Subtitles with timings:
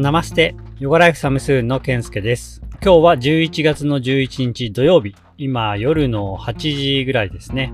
[0.00, 2.62] ナマステ、ヨガライフサムスーンのケンスケです。
[2.82, 7.70] 今日は11月の11日土曜日、今夜の8時ぐらいですね。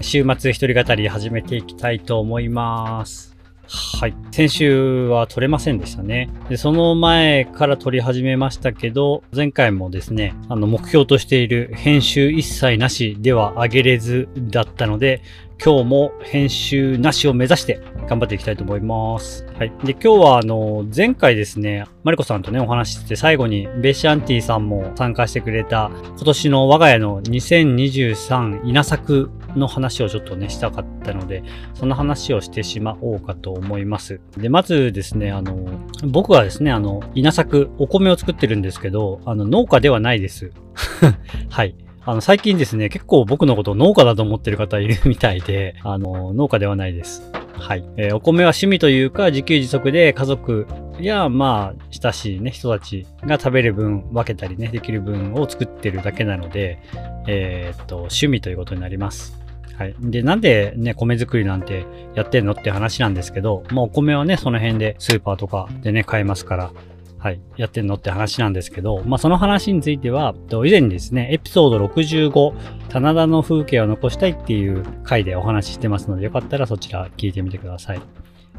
[0.00, 3.35] 週末一人語り始めていきたいと思います。
[3.68, 4.14] はい。
[4.30, 6.30] 先週は撮れませんでしたね。
[6.48, 15.22] で、その前から撮り始めましたけど、前回もですね、あの、目標としている編集一切なしではあげれずだったので、
[15.64, 19.46] 今日も編集なしを目指して頑張っていきたいと思います。
[19.58, 19.72] はい。
[19.84, 31.42] で、今日はあの、前回ですね、マリコさんとね、お話しして、最後にベシャンティさんも参加してくれた、今年の我が家の2023稲作の話をちょっとね、したかったので、
[31.74, 34.20] その話をしてしまおうかと思います。
[34.36, 35.56] で、まずですね、あの、
[36.04, 40.52] 僕はですね、あの、稲作、お米を作ってるんですけど、あの、農家ではないです。
[41.50, 41.74] はい。
[42.08, 47.32] あの、最近ですね、結構僕のことを農家だと思ってる方いるみたいで、あの、農家ではないです。
[47.58, 47.84] はい。
[47.96, 50.66] えーお米は趣味というか、自給自足で家族
[51.00, 56.78] や、まあ、親しいね、人たちが食べる分、分けたりね、できる分を作ってるだけなので、
[57.26, 59.45] えーっと、趣味ということになります。
[59.76, 59.94] はい。
[60.00, 66.72] で、なんでね、米作りなんてやってんのって話なんですけど、まあお米はね、その辺でスーパーとかでね、買えますから、
[67.18, 72.54] はい、やってんのって話なんですけど、まあその話については、以前にですね、エピソード65、
[72.88, 78.00] 棚田の風景を残したいっていう回でお話ししてますので、よかったらそちら聞いてみてください。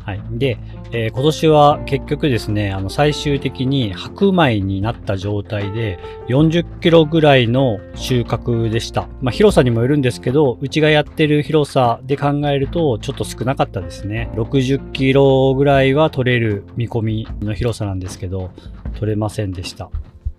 [0.08, 0.22] はい。
[0.32, 0.58] で、
[0.94, 6.00] えー今年は結局ですね、あの、最終的に白米になった状態で、
[6.30, 9.10] 40キロぐらいの収穫でした。
[9.22, 14.30] まあ、広さにもよるんですけど、うちがやってる広さで考えると、ちょっと少なかったですね。
[14.36, 18.52] 60キロぐらいは取れる見込みの広さなんですけど、
[18.98, 19.90] 取れませんでした。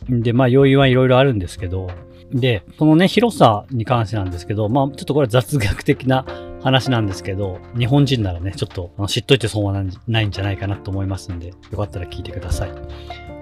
[0.08, 1.90] で、まあ、要因はいろいろあるんですけど、
[2.32, 6.24] で、このね、広さに関してなんですけど、まあ、ちょっとこれは雑学的な
[6.62, 12.70] 話なんですけど、日本人ならね、ちょっと知っといて損はないんじゃないかなと思いますんで、よかったら聞いてください。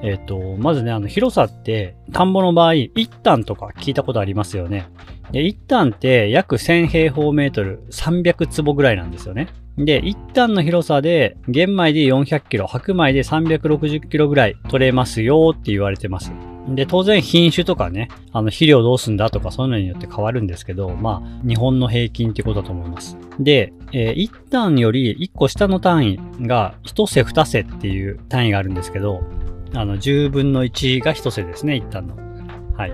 [0.02, 4.88] えっ、と、まずね、あの、広さって、田んぼの場合、一旦とか聞いたことありますよね。
[5.30, 9.48] で、一旦って約1000平方メートル、300坪ぐらいなんですよね。
[9.78, 16.32] で、一旦の広さで、玄米で400キロ、白米で360キロぐらい取れますよって言われてます。
[16.68, 23.16] で、当然品種とかね、あの肥料どうすんだとかそういうのによって変わるんですけど、まあ、日本の平均ってことだと思います。
[23.38, 29.22] で、えー一単より一個下の単位が一世二世っていう単位があるんですけど、
[29.74, 32.16] あの、10分の1が一世ですね、一旦の。
[32.76, 32.92] はい。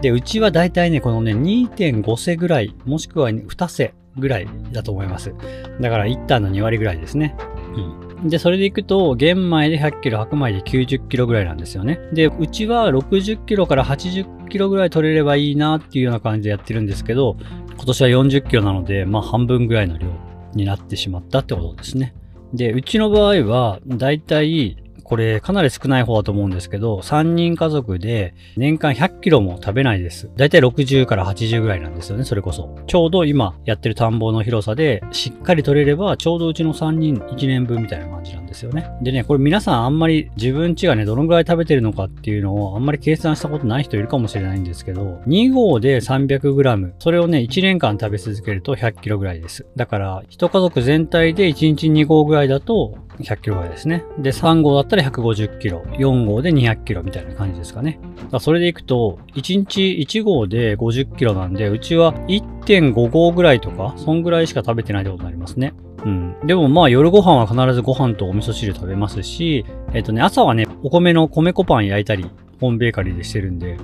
[0.00, 5.34] で、うちはだいたいね、このね、2.5世ぐらい、もしくは2世ぐらいだと思います。
[5.80, 7.36] だから一旦の2割ぐらいですね。
[7.74, 8.05] うん。
[8.24, 12.00] で、それでいくと、玄米で100キロ、白米で90キロぐらいなんですよね。
[12.12, 17.36] で、うちは60キロから80キロぐらい取れればいいなっていうような感じでやってるんですけど、
[17.76, 20.08] 今年は40キロなので、まあ半分ぐらいの量
[20.54, 22.14] になってしまったってことですね。
[22.54, 30.28] で、うちの場合は、だいたい、これかなり少ない方だと思うんですけど、3人家族で年間100キロも食べないです。
[30.36, 32.76] だいたい60から80ぐらいなんですよね、それこそ。
[32.88, 38.90] ちょうど今やってる田んぼの広さでしっかり取れれば、ちょうどうちの3人1年分みたいな感じなんですよね。
[39.00, 49.66] でね、これ皆さんあんまり自分家がね、どのぐらい食べてるのかっていうのをあんまり計算したことない人いるかもしれないんですけど、2合で 300g、それをね、1年間食べ続けると100キロぐらいです。
[49.76, 54.04] だから、1家族全体で1日2合ぐらいだと100キロぐらいですね。
[54.18, 57.98] で、3合だったら150キロ、4合で200キロみたいな感じですかね。
[58.30, 65.74] だそれでいくと、1日1合で50キロなんで、うちは1.5合ぐらいとか、そんぐらいしか食べてないってことになりますね。
[66.04, 66.36] うん。
[66.46, 73.76] でもまあ夜ご飯は必ずご飯とお味噌汁食べますし、えっ、とね、朝はね、お米の米粉パン焼いたり、ホームベーカリーでしてるんで、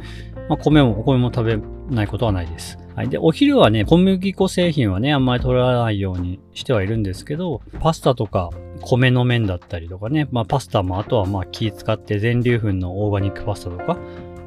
[0.49, 1.59] まあ米も、お米も食べ
[1.91, 2.79] ないことはないです。
[2.95, 3.09] はい。
[3.09, 8.51] で、お昼はね、小麦粉製品はね、あんまり取らないようにしてはいるんですけど、パスタとか、
[8.83, 13.95] 米の麺だったりとかね、まあパスタもあとはまあ気使って全粒粉のオーガニックパスタとか、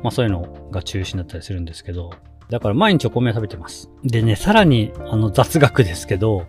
[0.03, 2.12] まあそういうのが中心だったりするんですけど、
[2.50, 3.90] だから毎日お米を食べてます。
[4.03, 6.46] でね、さらに、あの雑学ですけど、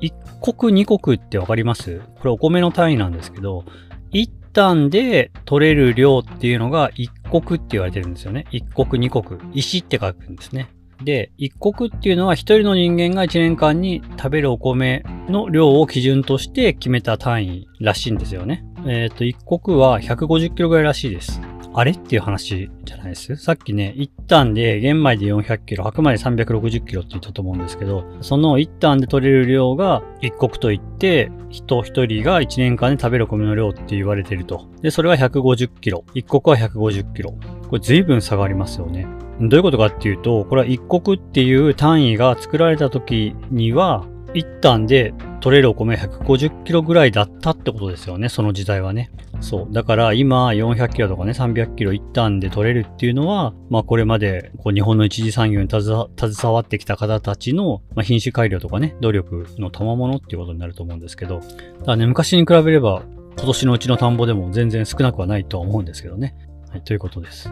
[0.00, 2.00] 一国二国ってわかります？
[2.18, 3.64] これお米の単位なんですけど、
[4.10, 8.46] 一旦で取れる量っていうのが一国って言われてるんですよね。
[8.50, 9.40] 一国二国。
[9.54, 10.68] 石って書くんですね。
[11.04, 18.64] で、一国っていうのは一人の人間が一年間に食べるお米の量を基準として決めた単位らしいんですよね。
[18.86, 21.40] えっ、と、一国は150キロぐらいらしいです。
[21.72, 23.36] あれっていう話じゃないです？
[23.36, 34.68] さっきね、一旦で玄米で400キロ、白米で360キロって言ったと思うんですけど、その一旦で取れる量が一国といって、人一人が一年間で食べる米の量って言われてると。
[34.82, 36.04] で、それは150キロ。
[36.12, 37.34] 一国は150キロ。
[37.68, 39.06] これ随分差がありますよね。
[39.40, 49.10] どういうことかっていうと、これは一国っていう単位が作られた時には、1単で取れるお米150キロぐらいだったってことですよね、その時代はね。
[49.40, 49.72] そう。
[49.72, 61.52] だから今400キロとかね、300キロ1単で取れるっていうのは、まあこれまでこう日本の一次産業に携わってきた方たちの、まあ、品種改良とかね、努力の賜物っていうことになると思うんですけど、だか
[61.86, 63.02] らね、昔に比べれば
[63.36, 66.36] 今年のうちの田んぼでも全然少なくはないとは思うんですけどね。
[66.70, 67.50] はい、ということです。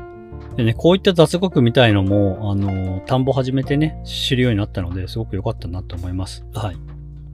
[0.57, 6.45] でね、こういった雑学みたいのも、あの、田んぼ始めてね、知るようになったので、すごく良かったなと思います。
[6.53, 6.77] はい。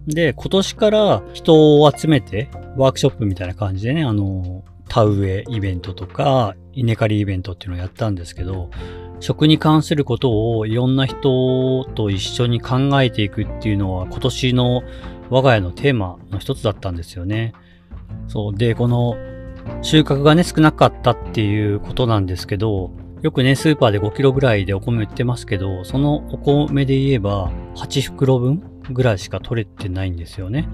[0.06, 8.68] で、今年から人を集めて、ワークショップみたいな感じでね、あの、田植えイベントとか、稲刈りイベントっていうのをやったんですけど、
[9.20, 14.82] 食に関することをいろんな人と一緒に考えていくっていうのは今年の
[15.30, 17.54] 我が家のテーマの一つだったんですよね。
[18.28, 18.54] そう。
[18.54, 19.16] で、この
[19.82, 22.90] 収穫がね少なかったっていうことなんですけど、
[23.22, 30.68] よくね、スーパーで5キロぐらいでお米売ってますけど、そのお米で言えば8袋分ぐらいしか取れてないんですよね。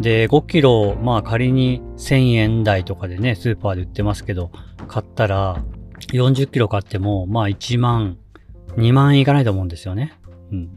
[0.00, 4.50] で、5キロ、まあ仮に1000円台とかでね、スーパーで売ってますけど、
[4.88, 5.62] 買ったら
[6.12, 8.16] 40キロ買っても、まあ1万、
[8.76, 10.14] 2万いかないと思うんですよね。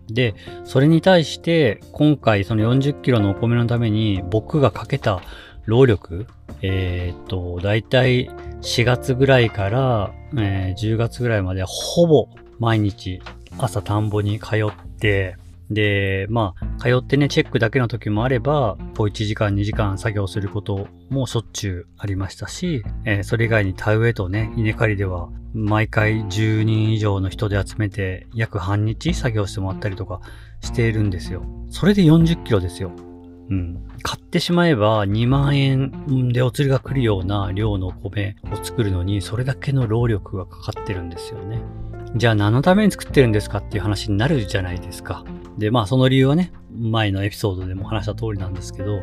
[0.09, 5.21] で、それに対して、今回その40キロのお米のために僕がかけた
[5.65, 6.27] 労力、
[6.61, 8.29] えー、っと、だいたい
[8.61, 12.27] 4月ぐらいから、えー、10月ぐらいまでほぼ
[12.59, 13.21] 毎日
[13.57, 15.35] 朝田んぼに通って、
[15.69, 30.21] で、まあ、通ってね、チェックだけの時もあれば、こう1時間2時間作業することもしょっちゅうありましたし、えー、それ以外に田植えとね、稲刈りでは、毎回10人以上の人で集めて、約半日作業してもらったりとか
[30.61, 31.43] しているんですよ。
[31.69, 32.91] それで40キロですよ。
[33.49, 33.87] うん。
[34.03, 41.61] 買ってしまえば2万円でお釣りが来るような量の米を作るのに、それだけの労力がかかってるんですよね。
[42.15, 45.23] じゃあ何のために作ってるんですかっていう話になるじゃないですか。
[45.57, 48.99] で、まあその理由はね、前のエピソードでも話した通りなんですけど、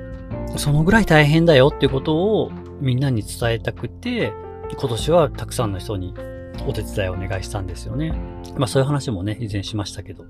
[0.57, 4.33] そのぐらい大変だよっていうことをみんなに伝えたくて、
[4.79, 6.15] 今年はたくさんの人に
[6.67, 8.13] お手伝いをお願いしたんですよね。
[8.57, 10.27] まあそういう話もね、以前しましたけど。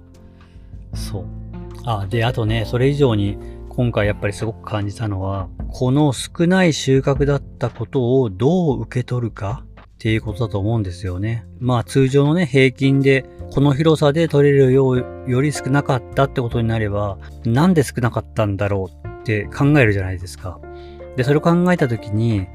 [0.94, 1.24] そう。
[1.84, 3.36] あ、で、あとね、それ以上に
[3.80, 11.46] 今回やっぱりすごく感じたのは、この少ない収穫だったことをどう受け取るかっていうことだと思うんですよね。
[11.60, 17.16] まあ通常のね、平均でこの広さで取れるようより少なかったってことになれば、
[17.46, 20.60] なんで少なかったんだろうって考えるじゃないですか。
[21.16, 22.48] で、それを考えたときに、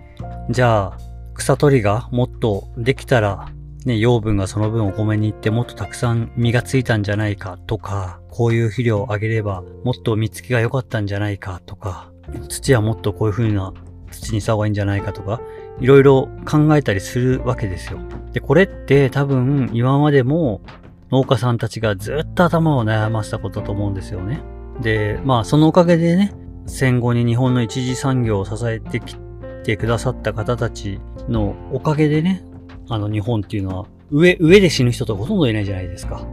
[0.51, 0.97] じゃあ、
[1.33, 3.49] 草取りがもっとできたら、
[3.85, 12.11] ね、養分がその分お米に行ってもっとたくさん実がついたんじゃないかとか、こういう肥料をあげればもっと見つけが良かったんじゃないかとか、
[12.49, 13.73] 土はもっとこういう風な
[14.11, 15.39] 土にした方がいいんじゃないかとか、
[15.79, 17.99] いろいろ考えたりするわけですよ。
[18.33, 20.61] で、これって多分今までも
[21.11, 24.41] 農家さんたちがずっと頭を悩ませたことだと思うんですよね。
[24.81, 26.33] で、まあそのおかげでね、
[26.65, 29.15] 戦後に日本の一次産業を支えてき
[29.63, 30.99] てくださった方たち
[31.29, 32.43] のおかげでね、
[32.89, 36.25] あの日本っていうのは上、上で死ぬ人とほとんどいないじゃないですか。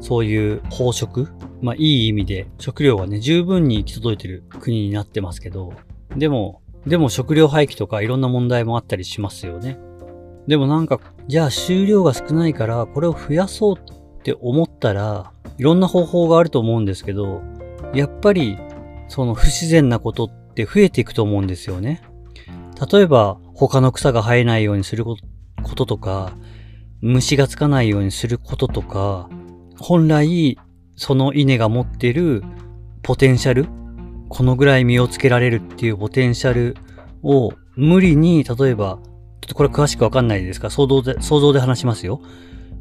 [0.00, 1.28] そういう飽食？
[1.60, 5.72] まあいい意味で食料がね、十分に行き届いてる国になってますけど、
[6.16, 9.78] でも、でも食料廃棄とかいろんな問題もあったりしますよね。
[10.46, 17.42] でもなんか、じゃあ収量が少ないからこれを増やそうって思ったら、いろんな方法があると思うんですけど、
[17.92, 18.56] やっぱり
[19.08, 22.02] その不自然なことって増えていくと思うんですよね。
[22.90, 25.26] 例えば他の草が生えないようにすること
[25.62, 26.32] こととか、
[27.00, 29.28] 虫がつかないようにすることとか、
[29.78, 30.58] 本来、
[30.96, 32.42] その稲が持ってる
[33.02, 33.66] ポテンシャル、
[34.28, 36.76] このぐらい実をつけられるっていうポテンシャル
[37.22, 38.98] を無理に、例えば、
[39.40, 42.20] ちょっとこれ詳しくわかんないですが、想像で、想像で話しますよ。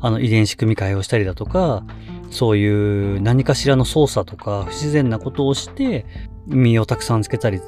[0.01, 1.85] あの遺伝子組み換えをしたりだとか、
[2.29, 6.05] そういう何かしらの操作とか不自然なことをして、
[6.47, 7.59] 実をたくさんつけたり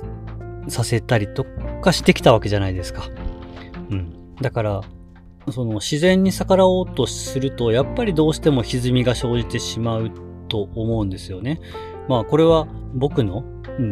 [0.68, 1.46] させたりと
[1.82, 3.04] かしてきたわけじゃないですか。
[3.90, 4.14] うん。
[4.42, 4.82] だから、
[5.50, 10.12] その自然に逆らおうとすると、やっぱりどうしても歪みが生じてしまう
[10.48, 11.60] と思うんですよね。
[12.08, 13.44] まあこれは僕の、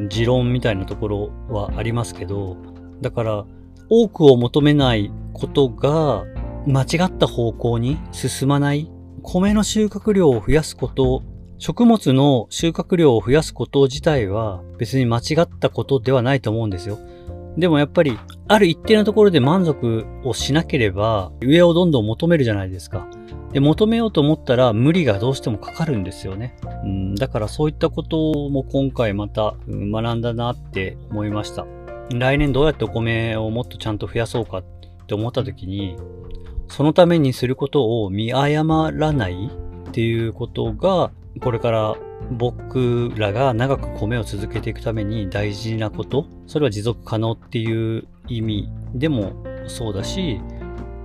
[0.10, 2.58] 持論みたいなところはありますけど、
[3.02, 3.46] だから
[3.90, 6.26] 多くを求めないことが
[6.68, 8.92] 間違った方向に進まない。
[9.24, 11.24] 米の収穫量を増やすこと、
[11.58, 16.98] 食物の収穫量を増やすこと自体は別に間違ったことではないと思うんですよ。
[17.60, 23.08] でもやっぱり、ある一定のところで満足をしなければ、上をどんどん求めるじゃないですか。
[23.52, 26.56] で、求めようと思ったら無理がどうしてもかかるんですよね。
[26.84, 31.66] うん、だからそういったことも今回また学んだなって思いました。
[32.14, 34.64] 来年どうやってお米をもっとちゃんと増やそうかっ
[35.08, 35.96] て思った時に、
[36.70, 39.50] そのためにすることを見誤らない
[39.90, 41.12] っていうことが、
[41.42, 41.96] これから
[42.32, 49.34] 僕らが長く米を続けていくために大事なこと、それは持続可能っていう意味でも
[49.68, 50.40] そうだし、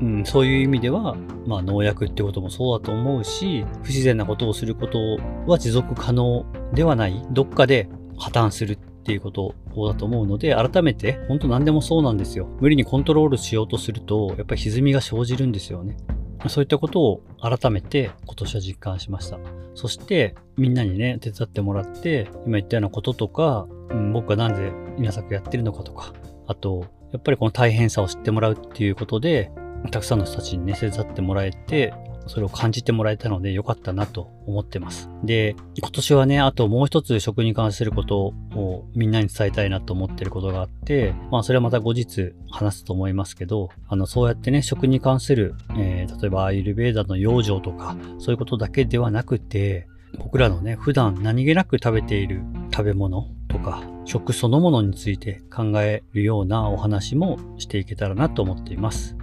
[0.00, 1.16] うん、そういう意味では、
[1.47, 4.99] まあ農薬ってこともそうだと思うし、不自然なことをすること
[5.47, 6.44] は持続可能
[6.75, 7.25] ではない。
[7.30, 9.54] どっかで破綻するっていうこと
[9.87, 12.49] だと思うので、改めて、本当何でもそうなんですよ。
[12.61, 15.97] 無理にコントロールしようとすると、やっぱり歪みが生じるんですよね。
[16.49, 19.39] そういったことを改めて今年は実感しました。
[19.75, 26.13] そしてみんなにね、手伝ってもらって、今言ったようなこととか、うん、僕がなんで稲作やってるのかとか、
[26.47, 29.51] あと、やっぱりこの大変さを知ってもらうっていうことで、
[29.91, 31.93] たくさんの人たちにね、手伝ってもらえて、
[32.26, 35.09] それを感じてもらえたので良かったなと思ってます。
[35.23, 49.87] で、今年はね、あともう一つ食に関することをみんなに伝えたいなと思ってることがあって、まあそれはまた後日話すと思いますけど、あの、そうやってね、食に関する、えー、例えばアイルベーダの養生とか、そういうことだけではなくて、
[50.19, 59.16] 僕らのね、普段何気なく食べている食べ物とか、食そのものについて考えるようなお話もしていけたらなと思っています。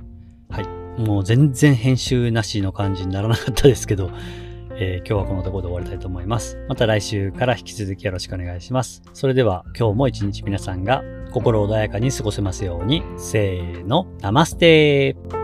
[1.01, 4.12] もう全然編集なしの感じにならなかったですけど、
[4.75, 6.58] えー、今日はこのところで終わりたいと思います。
[6.70, 9.01] また来週から引き続きよろしくお願いします。
[9.13, 15.40] それでは今日も一日皆さんが心穏やかに過ごせますように、せーの、ナマステー